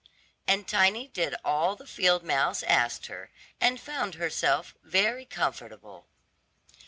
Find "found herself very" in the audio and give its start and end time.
3.79-5.25